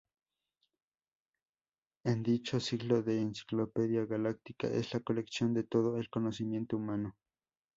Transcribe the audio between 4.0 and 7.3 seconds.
Galáctica es la colección de todo el conocimiento humano.